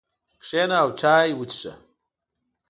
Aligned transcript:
کښېنه 0.41 0.75
او 0.83 0.89
چای 0.99 1.29
وڅښه. 1.39 1.73